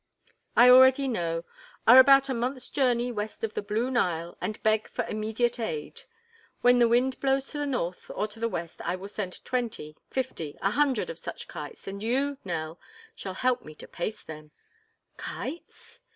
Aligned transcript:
I 0.55 0.67
already 0.67 1.07
know, 1.07 1.43
'are 1.85 1.99
about 1.99 2.27
a 2.27 2.33
month's 2.33 2.71
journey 2.71 3.11
west 3.11 3.43
of 3.43 3.53
the 3.53 3.61
Blue 3.61 3.91
Nile 3.91 4.35
and 4.41 4.57
beg 4.63 4.89
for 4.89 5.05
immediate 5.05 5.59
aid.' 5.59 6.01
When 6.61 6.79
the 6.79 6.87
wind 6.87 7.19
blows 7.19 7.49
to 7.51 7.59
the 7.59 7.67
north 7.67 8.09
or 8.15 8.27
to 8.29 8.39
the 8.39 8.49
west 8.49 8.81
I 8.81 8.95
will 8.95 9.09
send 9.09 9.45
twenty, 9.45 9.95
fifty, 10.09 10.57
a 10.59 10.71
hundred 10.71 11.11
of 11.11 11.19
such 11.19 11.47
kites 11.47 11.87
and 11.87 12.01
you, 12.01 12.39
Nell, 12.43 12.79
shall 13.13 13.35
help 13.35 13.63
me 13.63 13.75
to 13.75 13.87
paste 13.87 14.25
them." 14.25 14.49
"Kites?" 15.17 15.99